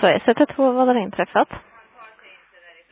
[0.00, 1.48] SOS 112, vad har inträffat?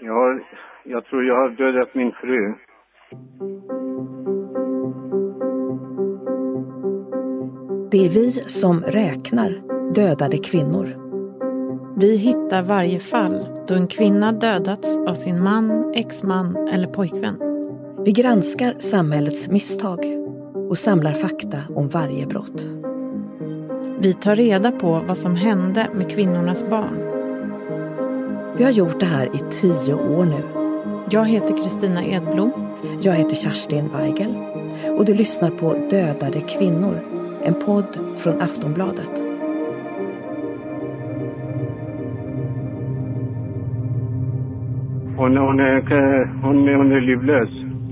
[0.00, 0.38] Ja,
[0.84, 2.54] jag tror jag har dödat min fru.
[7.90, 9.50] Det är vi som räknar
[9.94, 10.86] dödade kvinnor.
[11.98, 17.38] Vi hittar varje fall då en kvinna dödats av sin man, exman eller pojkvän.
[18.04, 19.98] Vi granskar samhällets misstag
[20.70, 22.77] och samlar fakta om varje brott.
[24.00, 26.98] Vi tar reda på vad som hände med kvinnornas barn.
[28.58, 30.42] Vi har gjort det här i tio år nu.
[31.10, 32.50] Jag heter Kristina Edblom.
[33.02, 34.34] Jag heter Kerstin Weigel
[34.98, 37.00] och du lyssnar på Dödade kvinnor,
[37.44, 39.22] en podd från Aftonbladet.
[45.16, 45.80] Hon, hon, är,
[46.42, 47.48] hon, är- hon är livlös.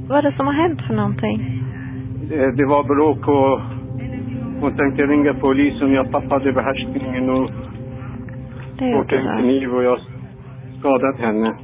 [0.09, 1.62] Vad är det som har hänt för någonting?
[2.28, 3.60] Det, det var bråk och
[4.60, 5.92] hon tänkte ringa polisen.
[5.92, 7.51] Jag tappade behärskningen och
[8.80, 9.98] gjorde en kniv och jag
[10.79, 11.55] skadat henne.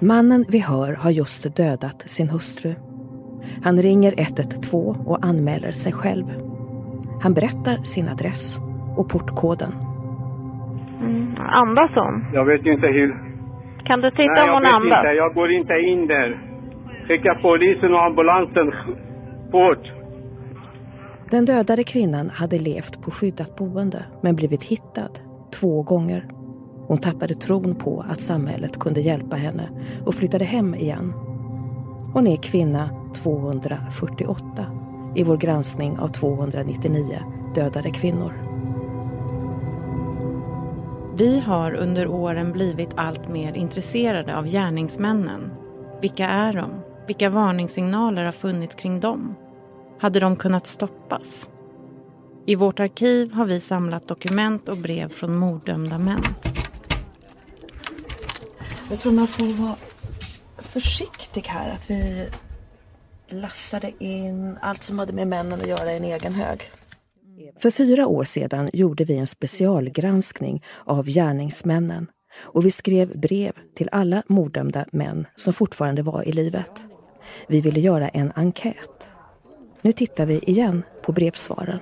[0.00, 2.74] Mannen vi hör har just dödat sin hustru.
[3.64, 6.26] Han ringer 112 och anmäler sig själv.
[7.22, 8.58] Han berättar sin adress
[8.98, 9.72] och portkoden.
[11.00, 11.36] Mm.
[11.38, 12.24] Andas hon?
[12.32, 13.08] Jag vet inte hur...
[13.84, 15.04] Kan du titta Nej, om jag hon andas?
[15.04, 15.12] inte.
[15.16, 16.38] Jag går inte in där.
[17.08, 18.72] Skicka polisen och ambulansen
[19.50, 19.95] fort.
[21.30, 25.10] Den dödade kvinnan hade levt på skyddat boende men blivit hittad
[25.50, 26.30] två gånger.
[26.86, 29.70] Hon tappade tron på att samhället kunde hjälpa henne
[30.04, 31.12] och flyttade hem igen.
[32.12, 34.66] Hon är kvinna 248
[35.16, 37.18] i vår granskning av 299
[37.54, 38.32] dödade kvinnor.
[41.16, 45.50] Vi har under åren blivit allt mer intresserade av gärningsmännen.
[46.00, 46.70] Vilka är de?
[47.06, 49.34] Vilka varningssignaler har funnits kring dem?
[49.98, 51.48] Hade de kunnat stoppas?
[52.46, 56.22] I vårt arkiv har vi samlat dokument och brev från morddömda män.
[58.90, 59.76] Jag tror man får vara
[60.58, 62.28] försiktig här att vi
[63.28, 66.70] lassade in allt som hade med männen att göra i en egen hög.
[67.58, 72.06] För fyra år sedan gjorde vi en specialgranskning av gärningsmännen
[72.38, 76.84] och vi skrev brev till alla morddömda män som fortfarande var i livet.
[77.48, 79.10] Vi ville göra en enkät.
[79.86, 81.78] Nu tittar vi igen på brevsvaren.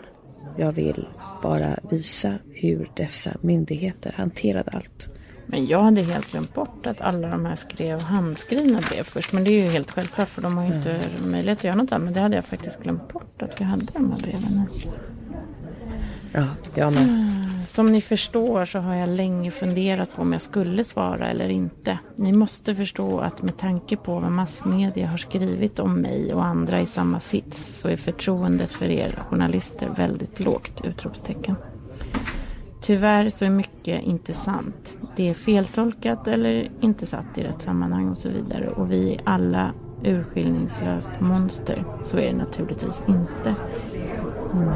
[0.57, 1.09] Jag vill
[1.43, 5.09] bara visa hur dessa myndigheter hanterade allt.
[5.47, 9.33] Men jag hade helt glömt bort att alla de här skrev handskrivna brev först.
[9.33, 11.93] Men det är ju helt självklart för de har ju inte möjlighet att göra något
[11.93, 12.05] annat.
[12.05, 14.63] Men det hade jag faktiskt glömt bort att vi hade de här breven.
[16.37, 17.03] Ja, jag med.
[17.03, 17.43] Mm.
[17.71, 21.99] Som ni förstår så har jag länge funderat på om jag skulle svara eller inte.
[22.17, 26.81] Ni måste förstå att med tanke på vad massmedia har skrivit om mig och andra
[26.81, 30.81] i samma sits så är förtroendet för er journalister väldigt lågt!
[30.85, 31.57] Utropstecken.
[32.81, 34.97] Tyvärr så är mycket inte sant.
[35.17, 38.69] Det är feltolkat eller inte satt i rätt sammanhang och så vidare.
[38.69, 39.73] Och vi är alla
[40.05, 41.85] urskillningslöst monster.
[42.03, 43.55] Så är det naturligtvis inte.
[44.53, 44.73] Mm.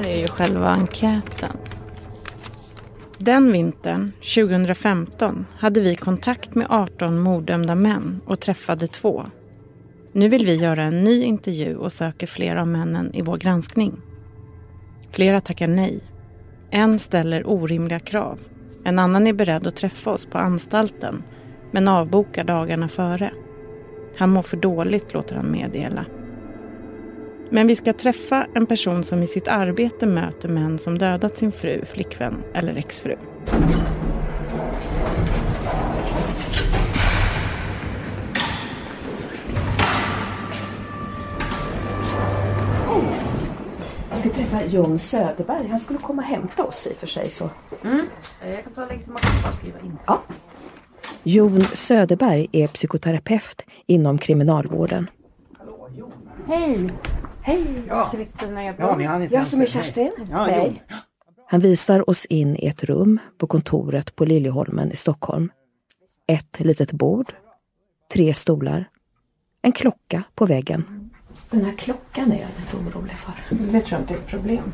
[0.00, 1.56] Här är ju själva enkäten.
[3.18, 9.24] Den vintern, 2015, hade vi kontakt med 18 morddömda män och träffade två.
[10.12, 13.92] Nu vill vi göra en ny intervju och söker flera av männen i vår granskning.
[15.10, 16.00] Flera tackar nej.
[16.70, 18.38] En ställer orimliga krav.
[18.84, 21.22] En annan är beredd att träffa oss på anstalten
[21.70, 23.32] men avbokar dagarna före.
[24.16, 26.04] Han mår för dåligt, låter han meddela.
[27.52, 31.52] Men vi ska träffa en person som i sitt arbete möter män som dödat sin
[31.52, 33.16] fru, flickvän eller exfru.
[44.10, 45.68] Jag ska träffa John Söderberg.
[45.68, 47.30] Han skulle komma och hämta oss i och för sig.
[47.30, 47.50] Så.
[48.42, 49.98] Jag kan ta legitimation och skriva in.
[50.06, 50.22] Ja.
[51.22, 55.10] Jon Söderberg är psykoterapeut inom kriminalvården.
[56.46, 56.90] Hej!
[57.50, 57.82] Hej!
[57.88, 58.08] Ja.
[58.12, 60.10] Kristina Ja, ni hann inte Jag som är Kerstin.
[60.16, 60.26] hej.
[60.30, 60.96] Ja, jo.
[61.46, 65.50] Han visar oss in i ett rum på kontoret på Liljeholmen i Stockholm.
[66.26, 67.32] Ett litet bord,
[68.12, 68.88] tre stolar,
[69.62, 71.10] en klocka på väggen.
[71.50, 73.32] Den här klockan är jag lite orolig för.
[73.50, 74.72] Det tror jag inte är ett problem.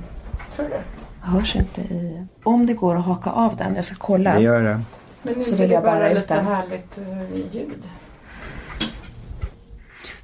[1.21, 2.27] Hörs inte i...
[2.43, 4.35] Om det går att haka av den, jag ska kolla.
[4.35, 4.81] Det gör det.
[5.23, 6.47] Men Så vill jag bara ut lite den.
[6.47, 7.89] härligt eh, ljud.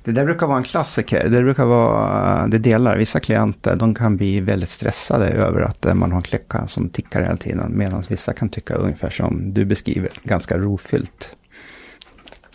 [0.04, 1.28] Det där brukar vara en klassiker.
[1.28, 5.94] Det brukar vara, det delar vissa klienter, de kan bli väldigt stressade över att eh,
[5.94, 7.78] man har en klocka som tickar hela tiden.
[7.78, 11.36] Medan vissa kan tycka ungefär som du beskriver, ganska rofyllt.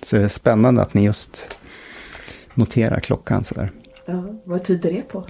[0.04, 1.58] Så det är spännande att ni just
[2.54, 3.72] noterar klockan sådär.
[4.06, 5.26] Ja, vad tyder det på?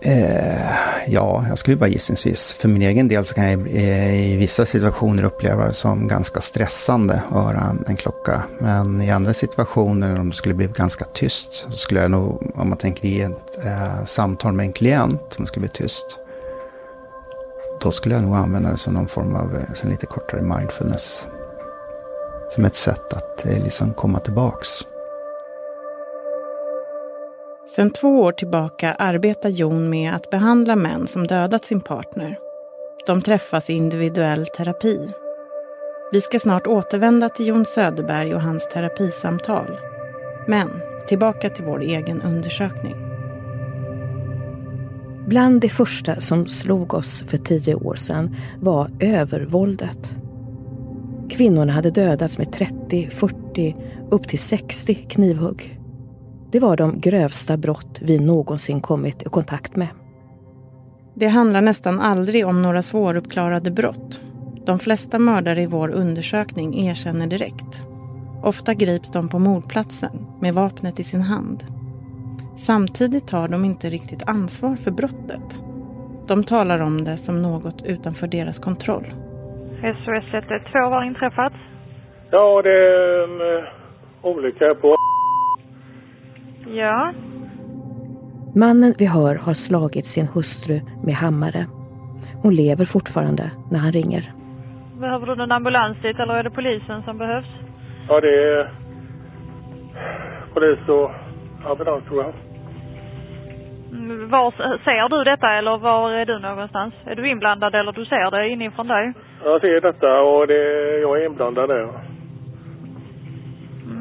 [0.00, 0.70] Eh,
[1.06, 2.52] ja, jag skulle bara gissningsvis.
[2.52, 6.40] För min egen del så kan jag eh, i vissa situationer uppleva det som ganska
[6.40, 8.42] stressande att höra en, en, klocka.
[8.58, 12.68] Men i andra situationer, om det skulle bli ganska tyst, så skulle jag nog, om
[12.68, 16.04] man tänker i ett eh, samtal med en klient, om det skulle bli tyst,
[17.80, 21.26] då skulle jag nog använda det som någon form av eh, lite kortare mindfulness.
[22.54, 24.68] Som ett sätt att eh, liksom komma tillbaks.
[27.66, 32.36] Sedan två år tillbaka arbetar Jon med att behandla män som dödat sin partner.
[33.06, 35.10] De träffas i individuell terapi.
[36.12, 39.78] Vi ska snart återvända till Jon Söderberg och hans terapisamtal.
[40.46, 40.70] Men
[41.08, 42.94] tillbaka till vår egen undersökning.
[45.26, 50.16] Bland det första som slog oss för tio år sedan var övervåldet.
[51.30, 53.76] Kvinnorna hade dödats med 30, 40,
[54.10, 55.75] upp till 60 knivhugg.
[56.52, 59.88] Det var de grövsta brott vi någonsin kommit i kontakt med.
[61.14, 64.20] Det handlar nästan aldrig om några svåruppklarade brott.
[64.66, 67.86] De flesta mördare i vår undersökning erkänner direkt.
[68.42, 71.64] Ofta grips de på mordplatsen med vapnet i sin hand.
[72.56, 75.62] Samtidigt tar de inte riktigt ansvar för brottet.
[76.28, 79.06] De talar om det som något utanför deras kontroll.
[79.80, 81.52] SOS 112 har inträffat.
[82.30, 83.64] Ja, det är en uh,
[84.22, 84.94] olycka på
[86.76, 87.12] Ja.
[88.54, 90.76] Mannen vi hör har slagit sin hustru
[91.06, 91.62] med hammare.
[92.42, 94.24] Hon lever fortfarande när han ringer.
[95.00, 97.50] Behöver du någon ambulans dit eller är det polisen som behövs?
[98.08, 98.70] Ja, det är
[100.54, 101.10] polis och
[101.70, 102.32] ambulans tror jag.
[103.92, 104.50] Mm, var
[104.84, 106.94] ser du detta eller var är du någonstans?
[107.04, 109.12] Är du inblandad eller du ser det inifrån dig?
[109.44, 110.62] Jag ser detta och det,
[111.00, 111.88] jag är inblandad där.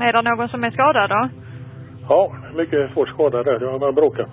[0.02, 1.30] Är det någon som är skadad då?
[2.10, 3.60] Ja, mycket svårt skadad där.
[3.62, 4.30] Jag har bråkat.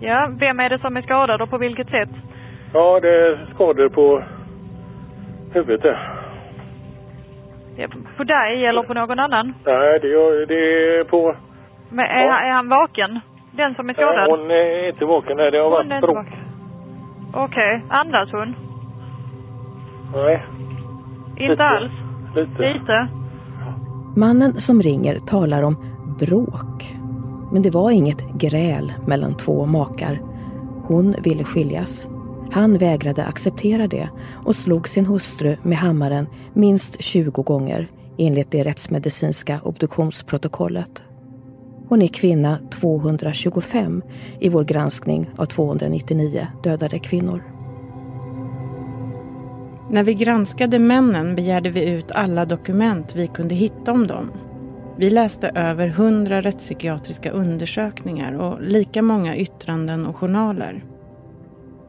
[0.00, 2.08] Ja, vem är det som är skadad och på vilket sätt?
[2.72, 4.22] Ja, det är skador på
[5.52, 6.12] huvudet där.
[7.76, 7.86] Ja,
[8.16, 9.54] på dig eller på någon annan?
[9.64, 10.54] Nej, det, är, det
[11.00, 11.34] är på...
[11.88, 12.38] Men är, Ja.
[12.40, 13.20] är han vaken?
[13.50, 14.14] Den som är skadad?
[14.16, 15.36] Nej, hon är inte vaken.
[15.36, 16.26] Nej, det har Hon varit bråk.
[17.34, 18.54] Okej, andas hon?
[20.14, 20.42] Nej,
[21.30, 21.64] Inte Lite.
[21.64, 21.92] alls?
[22.34, 22.62] lite.
[22.72, 23.08] Lite?
[24.16, 25.76] Mannen som ringer talar om
[26.18, 26.96] bråk.
[27.52, 30.22] Men det var inget gräl mellan två makar.
[30.82, 32.08] Hon ville skiljas.
[32.50, 34.08] Han vägrade acceptera det
[34.44, 41.02] och slog sin hustru med hammaren minst 20 gånger enligt det rättsmedicinska obduktionsprotokollet.
[41.88, 44.02] Hon är kvinna 225
[44.40, 47.42] i vår granskning av 299 dödade kvinnor.
[49.90, 54.30] När vi granskade männen begärde vi ut alla dokument vi kunde hitta om dem.
[54.98, 60.84] Vi läste över hundra rättspsykiatriska undersökningar och lika många yttranden och journaler.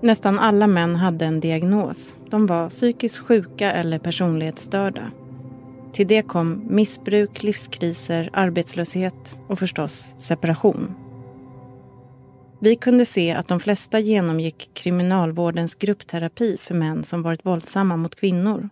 [0.01, 2.17] Nästan alla män hade en diagnos.
[2.29, 5.11] De var psykiskt sjuka eller personlighetsstörda.
[5.93, 10.95] Till det kom missbruk, livskriser, arbetslöshet och förstås separation.
[12.59, 18.15] Vi kunde se att de flesta genomgick kriminalvårdens gruppterapi för män som varit våldsamma mot
[18.15, 18.69] kvinnor.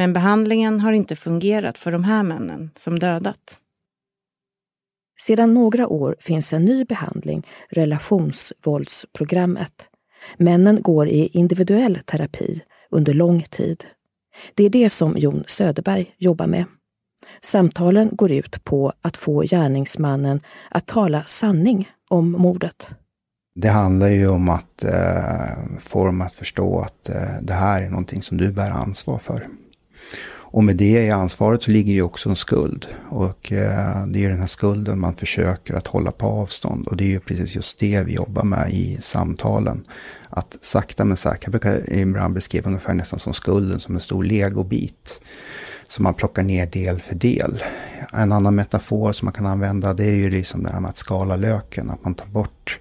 [0.00, 3.58] Men behandlingen har inte fungerat för de här männen som dödat.
[5.20, 9.88] Sedan några år finns en ny behandling, relationsvåldsprogrammet.
[10.36, 13.84] Männen går i individuell terapi under lång tid.
[14.54, 16.64] Det är det som Jon Söderberg jobbar med.
[17.42, 20.40] Samtalen går ut på att få gärningsmannen
[20.70, 22.90] att tala sanning om mordet.
[23.54, 25.44] Det handlar ju om att eh,
[25.80, 29.48] få dem att förstå att eh, det här är någonting som du bär ansvar för.
[30.52, 32.86] Och med det i ansvaret så ligger ju också en skuld.
[33.08, 36.88] Och eh, det är ju den här skulden man försöker att hålla på avstånd.
[36.88, 39.84] Och det är ju precis just det vi jobbar med i samtalen.
[40.30, 44.24] Att sakta men säkert, jag brukar ibland beskriva ungefär nästan som skulden som en stor
[44.24, 45.20] legobit.
[45.88, 47.62] Som man plockar ner del för del.
[48.12, 50.98] En annan metafor som man kan använda det är ju liksom det här med att
[50.98, 51.90] skala löken.
[51.90, 52.78] Att man tar bort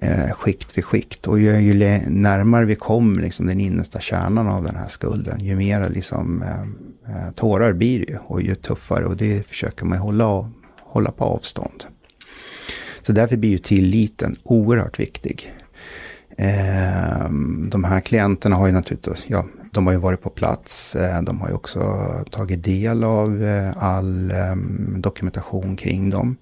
[0.00, 1.26] eh, skikt för skikt.
[1.26, 1.74] Och ju, ju
[2.08, 6.62] närmare vi kommer liksom den innersta kärnan av den här skulden, ju mer liksom, eh,
[7.14, 8.18] eh, tårar blir det ju.
[8.18, 9.04] Och ju tuffare.
[9.04, 11.84] Och det försöker man hålla, hålla på avstånd.
[13.02, 15.54] Så därför blir ju tilliten oerhört viktig.
[16.38, 17.30] Eh,
[17.68, 20.94] de här klienterna har ju naturligtvis, ja, de har ju varit på plats.
[20.94, 21.80] Eh, de har ju också
[22.30, 24.32] tagit del av eh, all
[24.96, 26.36] dokumentation kring dem.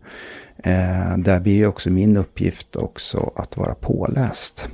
[0.65, 4.65] Eh, där blir det också min uppgift också att vara påläst.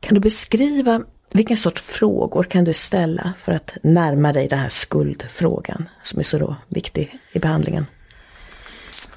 [0.00, 4.68] Kan du beskriva vilken sorts frågor kan du ställa för att närma dig den här
[4.68, 7.86] skuldfrågan som är så då viktig i behandlingen?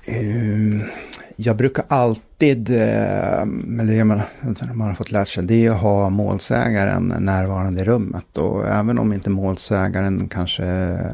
[0.05, 0.87] Eh,
[1.35, 3.41] jag brukar alltid alltid, eh,
[3.79, 4.21] eller det man,
[4.73, 8.37] man har fått lärt sig, det är att ha målsägaren närvarande i rummet.
[8.37, 10.63] Och även om inte målsägaren kanske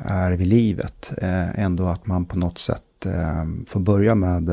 [0.06, 4.50] är vid livet, eh, ändå att man på något sätt eh, får börja med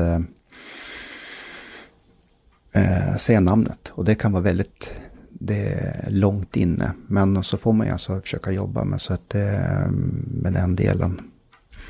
[2.73, 3.91] eh, säga namnet.
[3.91, 4.91] Och det kan vara väldigt
[5.39, 6.91] det är långt inne.
[7.07, 9.89] Men så får man ju alltså försöka jobba med, så att, eh,
[10.27, 11.21] med den delen.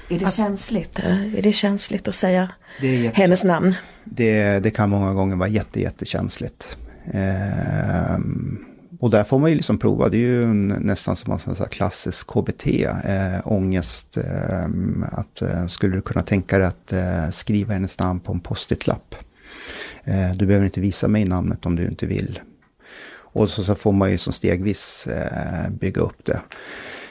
[0.10, 1.00] Är det alltså, känsligt?
[1.00, 2.52] Är det känsligt att säga
[3.14, 3.74] hennes namn?
[4.04, 6.78] Det, det kan många gånger vara jätte, jättekänsligt.
[7.14, 8.18] Eh,
[9.00, 12.27] och där får man ju liksom prova, det är ju nästan som en sån klassisk
[12.27, 14.18] KBT, eh, ångest.
[14.18, 14.66] Eh,
[15.12, 19.16] att, eh, skulle du kunna tänka dig att eh, skriva hennes namn på en post-it-lapp?
[20.04, 22.39] Eh, du behöver inte visa mig namnet om du inte vill.
[23.10, 26.42] Och så, så får man ju som stegvis eh, bygga upp det.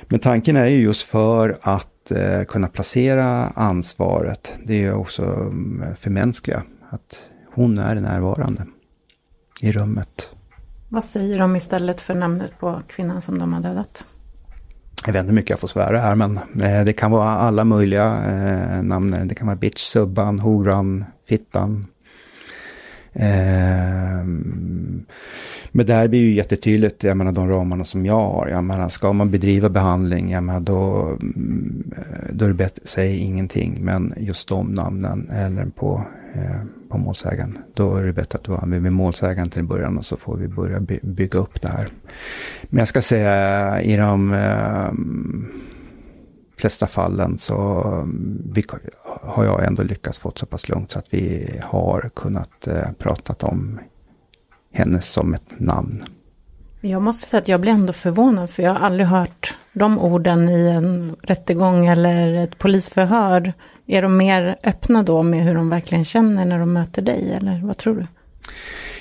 [0.09, 4.52] Men tanken är ju just för att eh, kunna placera ansvaret.
[4.64, 6.62] Det är också mm, förmänskliga.
[6.90, 7.21] Att
[7.55, 8.66] hon är närvarande
[9.61, 10.31] i rummet.
[10.88, 14.05] Vad säger de istället för namnet på kvinnan som de har dödat?
[15.07, 17.64] Jag vet inte hur mycket jag får svära här men eh, det kan vara alla
[17.64, 19.28] möjliga eh, namn.
[19.28, 21.87] Det kan vara bitch, subban, horan, fittan,
[23.18, 25.04] Ehm,
[25.73, 28.49] men där blir ju jättetydligt, jag menar de ramarna som jag har.
[28.49, 31.11] Jag menar ska man bedriva behandling, jag menar då,
[31.96, 33.78] eh, då är det bättre, säg ingenting.
[33.80, 36.04] Men just de namnen eller på,
[36.35, 37.58] eh, på målsägaren.
[37.75, 40.49] Då är det bättre att du använder med målsägaren till början och så får vi
[40.49, 41.88] börja by bygga upp det här.
[42.62, 44.92] Men jag ska säga i de eh,
[46.56, 48.64] flesta fallen så mm, vi,
[49.22, 53.46] har jag ändå lyckats få så pass lugnt så att vi har kunnat eh, prata
[53.46, 53.80] om
[54.72, 56.04] henne som ett namn.
[56.80, 60.48] Jag måste säga att jag blir ändå förvånad för jag har aldrig hört de orden
[60.48, 63.52] i en rättegång eller ett polisförhör.
[63.86, 67.60] Är de mer öppna då med hur de verkligen känner när de möter dig eller
[67.64, 68.06] vad tror du?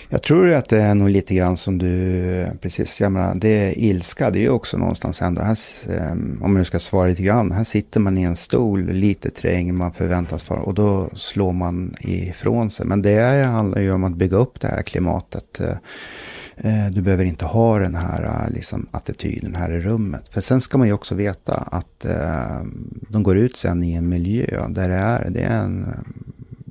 [0.09, 3.50] Jag tror att det är nog lite grann som du, eh, precis, jag menar, det
[3.50, 5.57] är ilska, det är ju också någonstans ändå, här,
[5.89, 9.29] ehm, om man nu ska svara lite grann, här sitter man i en stol, lite
[9.29, 12.85] träng, man förväntas vara, och då slår man ifrån sig.
[12.85, 15.59] Men det handlar ju om att bygga upp det här klimatet.
[15.59, 15.77] Eh,
[16.57, 20.29] eh, du behöver inte ha den här liksom, attityden här i rummet.
[20.29, 22.05] För sen ska man ju också veta att
[23.09, 25.88] de går ut sen i en miljö där det är, det är en,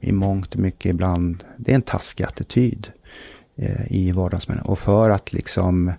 [0.01, 2.89] i mångt och mycket ibland, det är en taskig attityd.
[3.57, 4.67] Eh, I vardagsmiljön.
[4.67, 5.93] Och för att liksom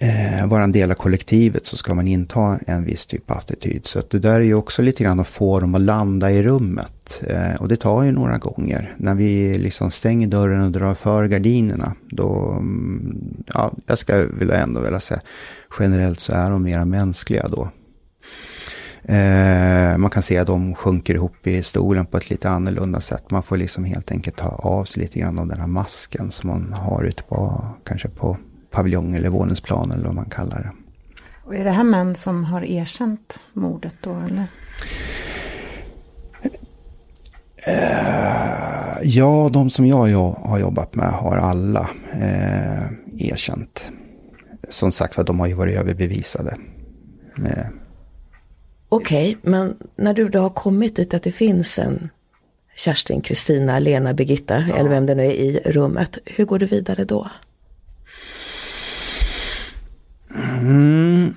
[0.00, 3.86] eh, vara en del av kollektivet så ska man inta en viss typ av attityd.
[3.86, 6.42] Så att det där är ju också lite grann att få dem att landa i
[6.42, 7.22] rummet.
[7.26, 8.94] Eh, och det tar ju några gånger.
[8.96, 11.94] När vi liksom stänger dörren och drar för gardinerna.
[12.10, 15.20] Då, mm, ja, jag ska vilja ändå vilja säga
[15.78, 17.68] generellt så är de mera mänskliga då.
[19.08, 23.30] Eh, man kan se att de sjunker ihop i stolen på ett lite annorlunda sätt.
[23.30, 26.50] Man får liksom helt enkelt ta av sig lite grann av den här masken som
[26.50, 28.36] man har ute på, kanske på
[28.70, 30.70] paviljong eller våningsplan eller vad man kallar det.
[31.44, 34.46] Och är det här män som har erkänt mordet då eller?
[37.66, 42.84] Eh, ja, de som jag har jobbat med har alla eh,
[43.18, 43.92] erkänt.
[44.68, 46.56] Som sagt för de har ju varit överbevisade.
[47.36, 47.68] Med
[48.94, 52.08] Okej, okay, men när du då har kommit dit att det finns en
[52.76, 54.76] Kerstin, Kristina, Lena, Birgitta ja.
[54.76, 56.18] eller vem det nu är i rummet.
[56.24, 57.30] Hur går du vidare då?
[60.34, 61.34] Mm.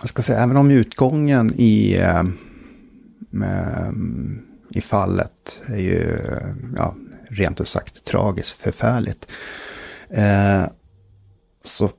[0.00, 2.22] Jag ska säga, även om utgången i, äh,
[4.70, 6.18] i fallet är ju
[6.76, 6.94] ja,
[7.28, 9.26] rent ut sagt tragiskt, förfärligt.
[10.08, 10.64] Äh,
[11.64, 11.90] så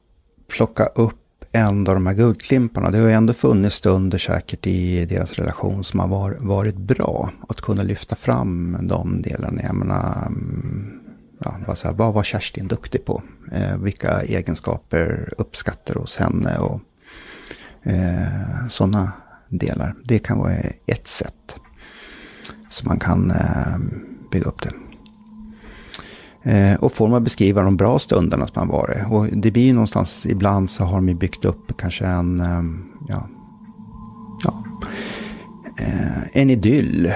[0.48, 1.25] plocka upp
[1.56, 2.92] en av de här guldklimparna.
[2.92, 7.32] Det har ju ändå funnits stunder säkert i deras relation som har var, varit bra.
[7.50, 9.62] Att kunna lyfta fram de delarna.
[9.64, 11.00] Jag menar, mm,
[11.40, 13.24] ja, vad, så här, vad var Kerstin duktig på?
[13.52, 16.58] Eh, vilka egenskaper uppskattar hos henne?
[16.58, 16.82] Och
[17.84, 19.12] eh, sådana
[19.50, 19.96] delar.
[20.04, 20.54] Det kan vara
[20.86, 21.56] ett sätt.
[22.70, 23.78] Så man kan eh,
[24.32, 24.72] bygga upp det.
[26.46, 28.98] Eh, och får man beskriva de bra stunderna som har varit.
[29.10, 32.64] Och det blir ju någonstans, ibland så har de byggt upp kanske en, eh,
[33.08, 33.28] ja,
[34.44, 34.64] ja,
[35.78, 37.14] eh, en idyll.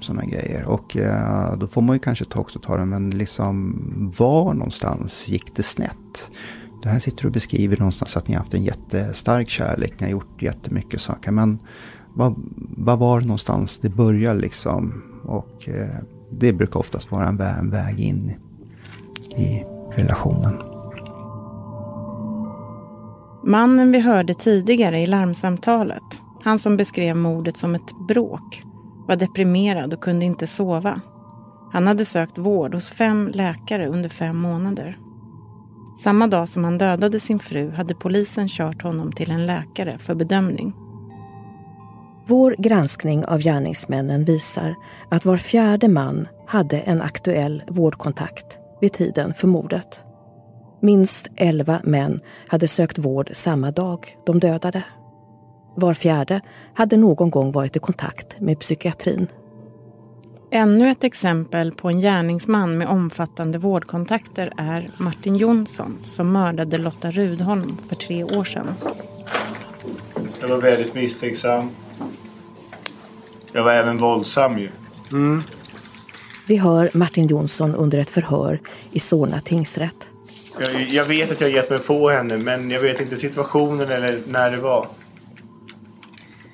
[0.00, 0.64] Sådana grejer.
[0.68, 3.78] Och eh, då får man ju kanske ta också ta det, men liksom
[4.18, 6.30] var någonstans gick det snett?
[6.82, 10.06] Det här sitter du och beskriver någonstans att ni har haft en jättestark kärlek, ni
[10.06, 11.30] har gjort jättemycket saker.
[11.30, 11.58] Men
[12.14, 12.34] vad,
[12.76, 15.02] vad var det någonstans det började liksom?
[15.24, 15.98] Och eh,
[16.30, 18.32] det brukar oftast vara en en väg in
[19.30, 19.64] i
[19.96, 20.62] relationen.
[23.44, 28.62] Mannen vi hörde tidigare i larmsamtalet, han som beskrev mordet som ett bråk,
[29.08, 31.00] var deprimerad och kunde inte sova.
[31.72, 34.98] Han hade sökt vård hos fem läkare under fem månader.
[35.98, 40.14] Samma dag som han dödade sin fru hade polisen kört honom till en läkare för
[40.14, 40.72] bedömning.
[42.26, 44.74] Vår granskning av gärningsmännen visar
[45.08, 50.00] att var fjärde man hade en aktuell vårdkontakt vid tiden för mordet.
[50.80, 54.84] Minst elva män hade sökt vård samma dag de dödade.
[55.76, 56.40] Var fjärde
[56.74, 59.26] hade någon gång varit i kontakt med psykiatrin.
[60.50, 67.10] Ännu ett exempel på en gärningsman med omfattande vårdkontakter är Martin Jonsson som mördade Lotta
[67.10, 68.74] Rudholm för tre år sedan.
[70.40, 71.70] Jag var väldigt misstänksam.
[73.52, 74.70] Jag var även våldsam ju.
[75.10, 75.42] Mm.
[76.46, 79.96] Vi hör Martin Jonsson under ett förhör i Solna tingsrätt.
[80.58, 84.18] Jag, jag, vet att jag gett mig på henne men jag vet inte situationen eller
[84.26, 84.86] när det var.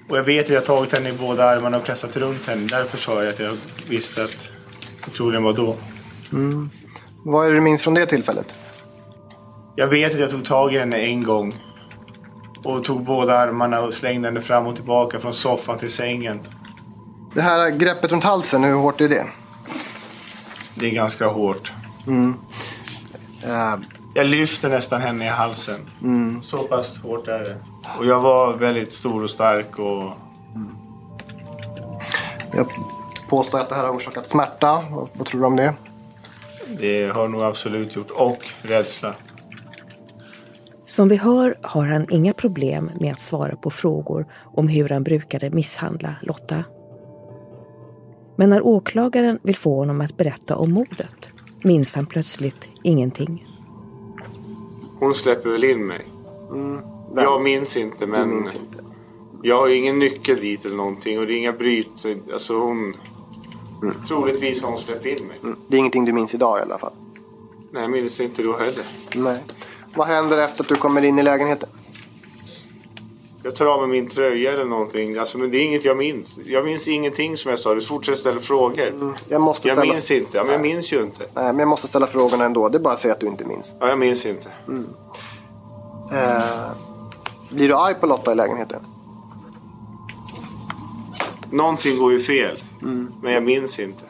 [0.08, 2.66] Och jag vet att jag tagit henne i båda armarna och kastat runt henne.
[2.70, 3.52] Därför sa jag att jag
[3.88, 4.48] visste att
[5.04, 5.76] det troligen var då.
[6.32, 6.70] Mm.
[7.24, 8.54] Vad är det du minns från det tillfället?
[9.76, 11.54] Jag vet att jag tog tag i henne en gång.
[12.64, 16.40] Och tog båda armarna och slängde henne fram och tillbaka från soffan till sängen.
[17.34, 19.26] Det här greppet runt halsen, hur hårt är det?
[20.78, 21.72] Det är ganska hårt.
[22.06, 22.34] Mm.
[23.46, 25.80] Uh, jag lyfter nästan henne i halsen.
[26.02, 26.42] Mm.
[26.42, 27.56] Så pass hårt är det.
[27.98, 30.02] Och jag var väldigt stor och stark och...
[30.54, 30.76] Mm.
[32.52, 32.66] Jag
[33.30, 34.84] påstår att det här har orsakat smärta.
[34.90, 35.74] Vad, vad tror du om det?
[36.80, 38.10] Det har nog absolut gjort.
[38.10, 39.14] Och rädsla.
[40.86, 45.02] Som vi hör har han inga problem med att svara på frågor om hur han
[45.02, 46.64] brukade misshandla Lotta.
[48.38, 51.28] Men när åklagaren vill få honom att berätta om mordet
[51.62, 53.44] minns han plötsligt ingenting.
[54.98, 56.06] Hon släpper väl in mig.
[56.50, 56.80] Mm.
[57.16, 58.84] Jag minns inte men minns inte.
[59.42, 62.06] jag har ju ingen nyckel dit eller någonting och det är inga bryt.
[62.32, 62.94] Alltså hon...
[63.82, 63.94] Mm.
[64.08, 65.38] Troligtvis har hon släppt in mig.
[65.42, 65.58] Mm.
[65.68, 66.92] Det är ingenting du minns idag i alla fall?
[67.72, 68.84] Nej, jag minns inte då heller.
[69.16, 69.42] Nej.
[69.94, 71.68] Vad händer efter att du kommer in i lägenheten?
[73.48, 75.18] Jag tar av mig min tröja eller någonting.
[75.18, 76.38] Alltså, men det är inget jag minns.
[76.44, 77.74] Jag minns ingenting som jag sa.
[77.74, 78.88] Du fortsätter ställa frågor.
[78.88, 79.84] Mm, jag måste ställa...
[79.84, 80.36] Jag minns inte.
[80.36, 81.20] Ja, men jag minns ju inte.
[81.34, 82.68] Nej, men jag måste ställa frågorna ändå.
[82.68, 83.74] Det är bara att säga att du inte minns.
[83.80, 84.48] Ja, jag minns inte.
[84.68, 84.86] Mm.
[86.12, 86.70] Eh,
[87.50, 88.80] blir du arg på Lotta i lägenheten?
[91.50, 92.62] Någonting går ju fel.
[92.82, 93.12] Mm.
[93.22, 94.04] Men jag minns inte.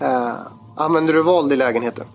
[0.00, 0.34] Eh,
[0.76, 2.06] använder du våld i lägenheten?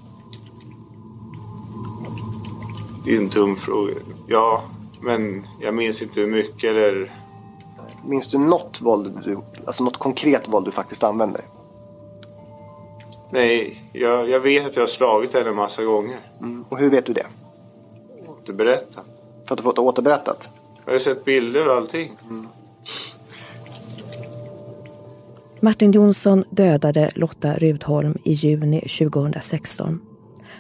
[3.06, 3.94] Det är en dum fråga.
[4.28, 4.64] Ja,
[5.02, 7.16] men jag minns inte hur mycket eller...
[8.06, 11.42] Minns du något våld, du, alltså något konkret våld du faktiskt använder?
[13.32, 16.18] Nej, jag, jag vet att jag har slagit henne en massa gånger.
[16.40, 16.66] Mm.
[16.70, 17.26] Och hur vet du det?
[18.28, 19.06] Återberättat.
[19.48, 20.50] För att du fått det återberättat?
[20.86, 22.12] Jag har sett bilder och allting.
[22.30, 22.48] Mm.
[25.60, 30.02] Martin Jonsson dödade Lotta Rudholm i juni 2016.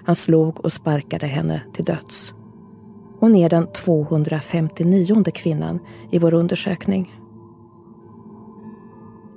[0.05, 2.33] Han slog och sparkade henne till döds.
[3.19, 5.79] Hon är den 259 kvinnan
[6.11, 7.15] i vår undersökning.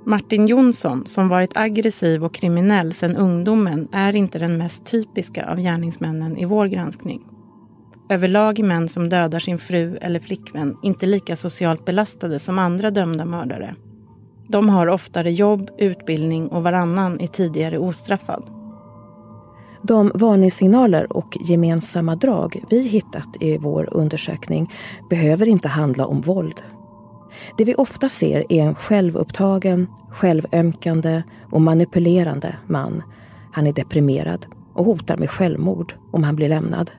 [0.05, 5.59] Martin Jonsson, som varit aggressiv och kriminell sedan ungdomen, är inte den mest typiska av
[5.59, 7.21] gärningsmännen i vår granskning.
[8.09, 12.91] Överlag är män som dödar sin fru eller flickvän inte lika socialt belastade som andra
[12.91, 13.75] dömda mördare.
[14.47, 18.62] De har oftare jobb, utbildning och varannan är tidigare ostraffad.
[19.85, 24.71] De varningssignaler och gemensamma drag vi hittat i vår undersökning
[25.09, 26.61] behöver inte handla om våld.
[27.57, 33.03] Det vi ofta ser är en självupptagen, självömkande och manipulerande man.
[33.51, 36.91] Han är deprimerad och hotar med självmord om han blir lämnad.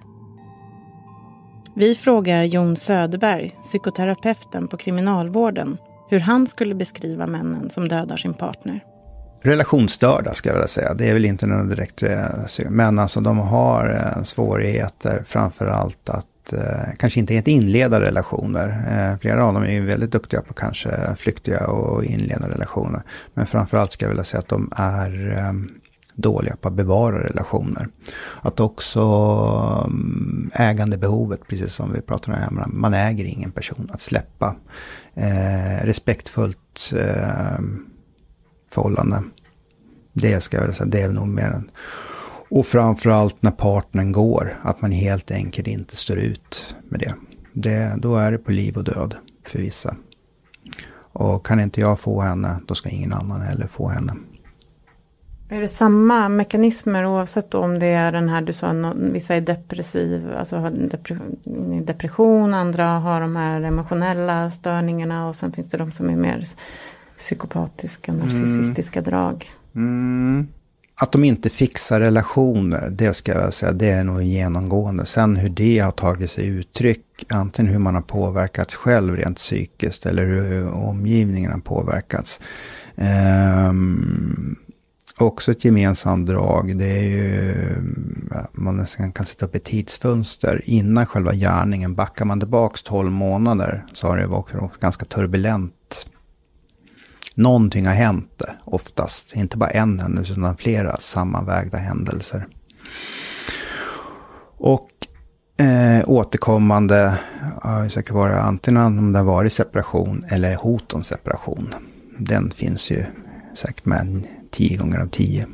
[1.75, 8.35] Vi frågar Jon Söderberg, psykoterapeuten på Kriminalvården, hur han skulle beskriva männen som dödar sin
[8.35, 8.85] partner
[9.45, 10.95] relationsstörda ska jag vilja säga.
[10.95, 12.29] Det är väl inte någon direkt, eh,
[12.69, 19.19] men alltså de har eh, svårigheter framför allt att eh, kanske inte helt inleda relationer.
[19.21, 23.03] Flera av dem är ju väldigt duktiga på kanske flyktiga och inleda relationer.
[23.35, 25.35] Men framförallt ska jag vilja säga att de är
[26.15, 27.89] dåliga på att bevara relationer.
[28.43, 29.01] Att också
[29.87, 33.91] mm, ägandebehovet, precis som vi pratar om här, man äger ingen person.
[33.93, 34.57] Att släppa
[35.15, 37.59] eh, respektfullt eh,
[38.75, 39.23] förhållande.
[40.13, 41.71] Det ska jag vilja säga, det är nog mer än...
[42.51, 47.15] Och framförallt när partnern går, att man helt enkelt inte står ut med det.
[47.53, 47.95] det.
[47.99, 49.15] Då är det på liv och död
[49.47, 49.97] för vissa.
[51.13, 54.13] Och kan inte jag få henne, då ska ingen annan heller få henne.
[55.49, 60.39] Är det samma mekanismer oavsett om det är den här du sa, vissa är depressiva,
[60.39, 60.71] alltså har
[61.87, 66.45] depression, andra har de här emotionella störningarna och sen finns det de som är mer
[67.19, 69.11] psykopatiska, narcissistiska mm.
[69.11, 69.51] drag.
[69.77, 70.47] Mm.
[70.97, 75.07] Att de inte fixar relationer, det ska jag säga, det är nog genomgående.
[75.07, 80.07] Sen hur det har tagit sig uttryck, antingen hur man har påverkats själv rent psykiskt
[80.07, 82.41] eller hur omgivningen har påverkats.
[83.71, 84.57] Um,
[85.19, 87.55] också ett gemensamt drag, det är ju,
[88.53, 91.95] man nästan kan sätta upp ett tidsfönster innan själva gärningen.
[91.95, 95.75] Backar man tillbaks 12 månader så har det varit ganska turbulent.
[97.35, 102.47] Någonting har hänt oftast, inte bara en händelse utan flera sammanvägda händelser.
[104.57, 104.91] Och
[105.57, 107.19] eh, återkommande
[107.63, 111.75] har säkert varit antingen om det har varit separation eller hot om separation.
[112.19, 113.05] Den finns ju
[113.55, 115.47] säkert med tio gånger av tio.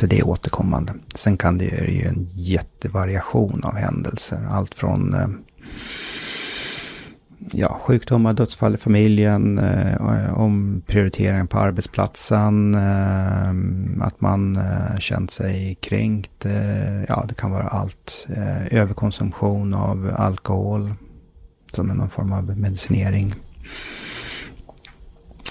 [0.00, 0.94] Så det är återkommande.
[1.14, 4.48] Sen kan det ju en jättevariation av händelser.
[4.50, 5.28] Allt från eh,
[7.38, 15.30] ja, sjukdomar, dödsfall i familjen, eh, om prioriteringen på arbetsplatsen, eh, att man eh, känt
[15.30, 16.46] sig kränkt.
[16.46, 18.26] Eh, ja, det kan vara allt.
[18.36, 20.94] Eh, överkonsumtion av alkohol
[21.74, 23.34] som är någon form av medicinering.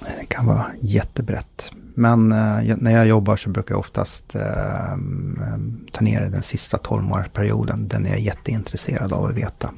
[0.02, 1.72] Eh, det kan vara jättebrett.
[1.96, 4.98] Men eh, när jag jobbar så brukar jag oftast eh,
[5.92, 7.88] ta ner den sista 12 månadersperioden.
[7.88, 9.72] Den är jag jätteintresserad av att veta.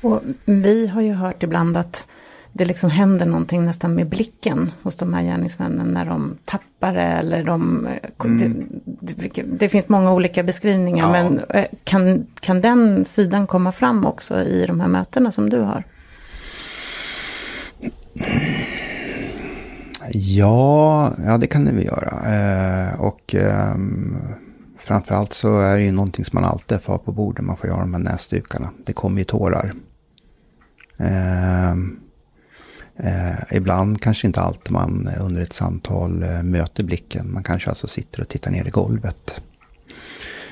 [0.00, 2.06] Och vi har ju hört ibland att
[2.52, 7.02] det liksom händer någonting nästan med blicken hos de här gärningsmännen när de tappar det
[7.02, 7.88] eller de...
[8.24, 8.66] Mm.
[8.84, 11.12] Det, det, finns många olika beskrivningar ja.
[11.12, 15.60] men eh, kan, kan den sidan komma fram också i de här mötena som du
[15.60, 15.84] har?
[20.12, 22.12] Ja, ja det kan det väl göra.
[22.26, 23.74] Eh, och eh,
[24.78, 27.44] framförallt så är det ju någonting som man alltid får ha på bordet.
[27.44, 28.70] Man får göra de här näsdukarna.
[28.84, 29.74] Det kommer ju tårar.
[30.98, 31.70] Eh,
[32.96, 37.32] eh, ibland kanske inte alltid man under ett samtal eh, möter blicken.
[37.32, 39.42] Man kanske alltså sitter och tittar ner i golvet.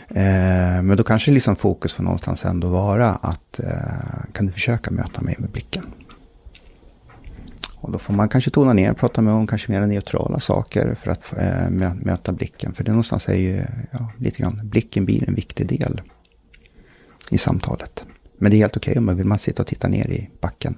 [0.09, 4.91] Eh, men då kanske liksom fokus får någonstans ändå vara att eh, kan du försöka
[4.91, 5.85] möta mig med blicken.
[7.87, 10.95] Och då får man kanske tona ner, och prata med om kanske mer neutrala saker
[10.95, 12.73] för att äh, möta blicken.
[12.73, 16.01] För det någonstans är ju ja, lite grann, blicken blir en viktig del
[17.31, 18.05] i samtalet.
[18.39, 20.31] Men det är helt okej okay om man vill man sitta och titta ner i
[20.41, 20.77] backen.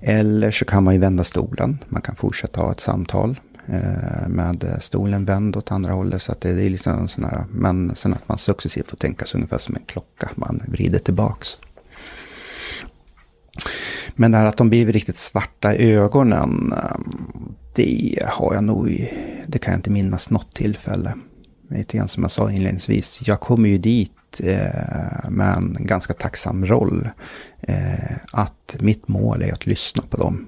[0.00, 1.84] Eller så kan man ju vända stolen.
[1.88, 6.22] Man kan fortsätta ha ett samtal eh, med stolen vänd åt andra hållet.
[6.22, 9.24] Så att det, det är liksom sån här, men sen att man successivt får tänka
[9.24, 10.30] sig ungefär som en klocka.
[10.34, 11.58] Man vrider tillbaks.
[14.14, 16.98] Men det här att de blir riktigt svarta i ögonen, eh,
[17.74, 19.12] det har jag nog,
[19.46, 21.14] det kan jag inte minnas något tillfälle.
[21.70, 27.08] Lite grann som jag sa inledningsvis, jag kommer ju dit eh, men ganska tacksam roll.
[27.60, 30.46] Eh, att mitt mål är att lyssna på dem.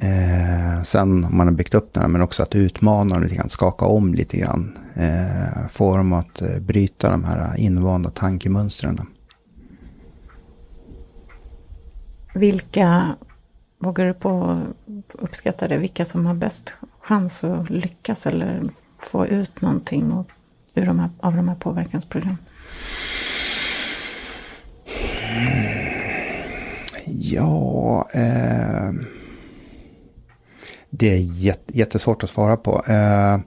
[0.00, 3.34] Eh, sen om man har byggt upp det här, men också att utmana dem lite
[3.34, 4.78] grann, skaka om lite grann.
[4.94, 9.00] Eh, få dem att eh, bryta de här invanda tankemönstren.
[12.34, 13.16] Vilka,
[13.78, 14.62] vågar du på
[15.12, 18.62] uppskatta det, vilka som har bäst chans att lyckas eller
[18.98, 20.12] få ut någonting
[20.76, 22.38] ur de här, av de här påverkansprogrammen?
[27.04, 28.90] Ja, eh,
[30.90, 32.82] det är jättesvårt att svara på.
[32.88, 33.38] Eh,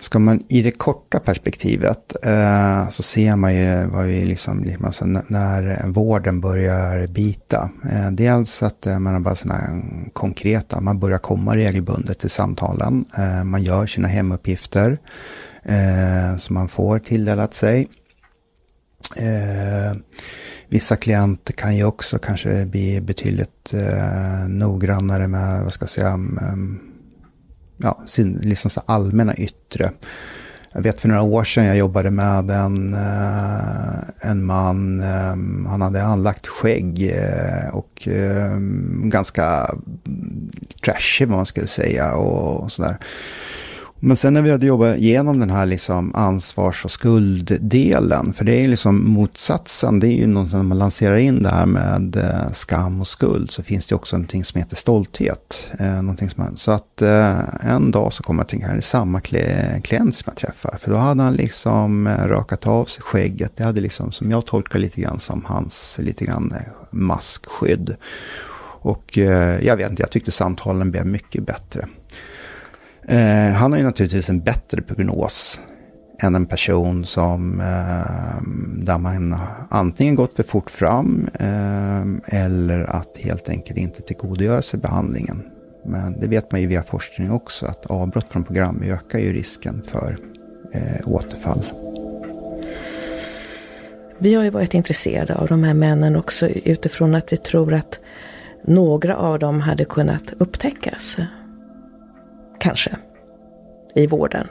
[0.00, 4.84] Ska man i det korta perspektivet eh, så ser man ju vad vi liksom, liksom
[4.84, 7.70] alltså när vården börjar bita.
[7.92, 13.04] Eh, dels att eh, man har bara sådana konkreta, man börjar komma regelbundet till samtalen.
[13.18, 14.98] Eh, man gör sina hemuppgifter
[15.62, 17.88] eh, som man får tilldelat sig.
[19.16, 19.96] Eh,
[20.68, 26.16] vissa klienter kan ju också kanske bli betydligt eh, noggrannare med, vad ska jag säga,
[26.16, 26.78] med,
[27.76, 29.90] ja, sin liksom så allmänna yttre.
[30.72, 35.82] Jag vet för några år sedan jag jobbade med en, eh, en man, eh, han
[35.82, 38.08] hade anlagt skägg eh, och
[39.04, 39.74] ganska
[40.84, 42.96] trashig vad man skulle säga och sådär.
[44.02, 48.64] Men sen när vi hade jobbat igenom den här liksom ansvars och skulddelen, för det
[48.64, 52.52] är liksom motsatsen, det är ju något när man lanserar in det här med eh,
[52.52, 55.70] skam och skuld, så finns det också någonting som heter stolthet.
[55.78, 59.20] Eh, någonting som, så att eh, en dag så kommer jag tänka, det är samma
[59.20, 63.64] klient som jag träffar, för då hade han liksom eh, rakat av sig skägget, det
[63.64, 67.96] hade liksom, som jag tolkar lite grann som hans lite grann eh, maskskydd.
[68.82, 71.88] Och eh, jag vet inte, jag tyckte samtalen blev mycket bättre.
[73.08, 75.60] Eh, han har ju naturligtvis en bättre prognos
[76.22, 78.42] än en person som eh,
[78.84, 79.36] där man
[79.70, 85.42] antingen gått för fort fram eh, eller att helt enkelt inte tillgodogöra sig behandlingen.
[85.84, 89.82] Men det vet man ju via forskning också att avbrott från program ökar ju risken
[89.86, 90.18] för
[90.72, 91.64] eh, återfall.
[94.18, 97.98] Vi har ju varit intresserade av de här männen också utifrån att vi tror att
[98.64, 101.16] några av dem hade kunnat upptäckas.
[102.60, 102.96] Kanske.
[103.94, 104.46] I vården.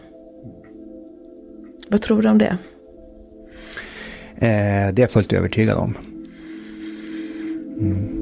[1.89, 2.57] Vad tror du om det?
[4.35, 5.97] Eh, det är jag fullt övertygad om.
[7.79, 8.19] Mm.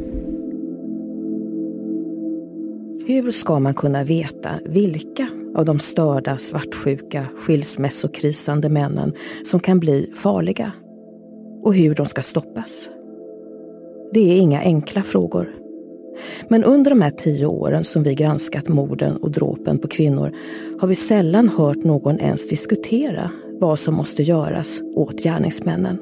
[3.07, 10.11] Hur ska man kunna veta vilka av de störda, svartsjuka, skilsmässokrisande männen som kan bli
[10.15, 10.71] farliga?
[11.63, 12.89] Och hur de ska stoppas?
[14.13, 15.66] Det är inga enkla frågor.
[16.47, 20.31] Men under de här tio åren som vi granskat morden och dråpen på kvinnor
[20.79, 25.97] har vi sällan hört någon ens diskutera vad som måste göras åt gärningsmännen.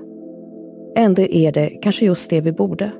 [0.98, 2.92] Ändå är det kanske just det vi borde.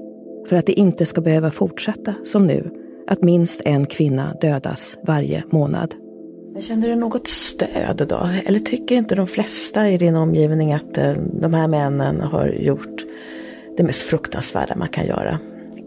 [0.50, 2.72] För att det inte ska behöva fortsätta som nu,
[3.08, 5.94] att minst en kvinna dödas varje månad.
[6.54, 8.30] Men känner du något stöd då?
[8.46, 13.06] Eller tycker inte de flesta i din omgivning att eh, de här männen har gjort
[13.78, 15.40] det mest fruktansvärda man kan göra?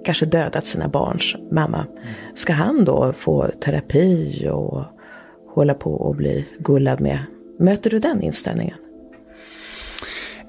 [0.05, 1.87] Kanske dödat sina barns mamma.
[2.35, 4.85] Ska han då få terapi och
[5.55, 7.19] hålla på och bli gullad med?
[7.59, 8.77] Möter du den inställningen?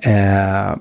[0.02, 0.76] Eh,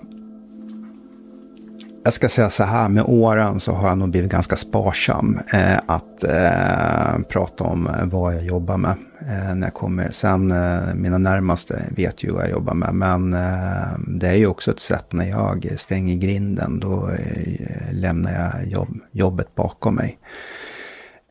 [2.08, 5.78] jag ska säga så här, med åren så har jag nog blivit ganska sparsam eh,
[5.86, 10.10] att eh, prata om vad jag jobbar med eh, när jag kommer.
[10.10, 14.46] Sen eh, mina närmaste vet ju vad jag jobbar med, men eh, det är ju
[14.46, 20.18] också ett sätt när jag stänger grinden, då eh, lämnar jag jobb, jobbet bakom mig.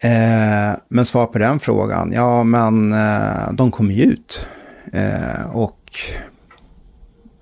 [0.02, 4.48] Eh, men svar på den frågan, ja men eh, de kommer ju ut.
[4.94, 6.00] Eh, och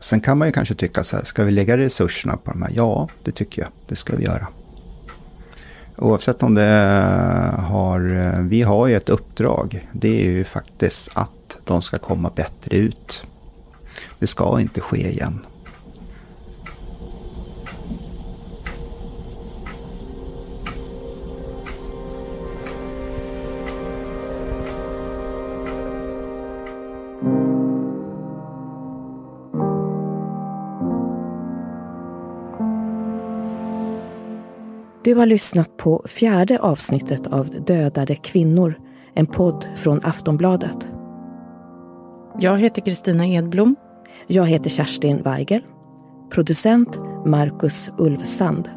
[0.06, 2.72] Sen kan man ju kanske tycka så här, ska vi lägga resurserna på de här?
[2.76, 3.72] Ja, det tycker jag.
[3.88, 4.48] Det ska vi göra.
[5.98, 9.90] Oavsett om det eh, har, eh, vi har ju ett uppdrag.
[9.92, 13.24] Det är ju faktiskt att de ska komma bättre ut.
[14.20, 15.46] Det ska inte ske igen.
[35.06, 38.80] Du har lyssnat på fjärde avsnittet av Dödade kvinnor,
[39.14, 40.90] en podd från Aftonbladet.
[42.40, 43.76] Jag heter Kristina Edblom.
[44.28, 45.62] Jag heter Kerstin Weigel.
[46.30, 48.70] Producent Marcus Ulfsand.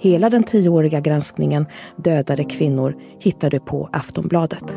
[0.00, 4.76] Hela den tioåriga granskningen Dödade kvinnor hittar du på Aftonbladet.